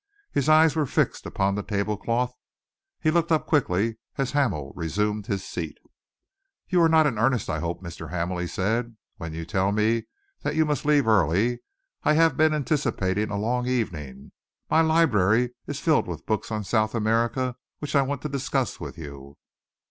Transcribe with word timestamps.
His 0.31 0.49
eyes 0.49 0.75
were 0.75 0.87
fixed 0.87 1.27
upon 1.27 1.53
the 1.53 1.61
tablecloth. 1.61 2.33
He 3.01 3.11
looked 3.11 3.31
up 3.31 3.45
quickly 3.45 3.97
as 4.17 4.31
Hamel 4.31 4.73
resumed 4.75 5.27
his 5.27 5.47
seat. 5.47 5.77
"You 6.67 6.81
are 6.81 6.89
not 6.89 7.05
in 7.05 7.19
earnest, 7.19 7.51
I 7.51 7.59
hope, 7.59 7.83
Mr. 7.83 8.09
Hamel," 8.09 8.39
he 8.39 8.47
said, 8.47 8.97
"when 9.17 9.31
you 9.35 9.45
tell 9.45 9.71
me 9.71 10.05
that 10.41 10.55
you 10.55 10.65
must 10.65 10.85
leave 10.85 11.07
early? 11.07 11.59
I 12.01 12.13
have 12.13 12.35
been 12.35 12.51
anticipating 12.55 13.29
a 13.29 13.37
long 13.37 13.67
evening. 13.67 14.31
My 14.71 14.81
library 14.81 15.53
is 15.67 15.79
filled 15.79 16.07
with 16.07 16.25
books 16.25 16.49
on 16.51 16.63
South 16.63 16.95
America 16.95 17.55
which 17.77 17.95
I 17.95 18.01
want 18.01 18.23
to 18.23 18.27
discuss 18.27 18.79
with 18.79 18.97
you." 18.97 19.37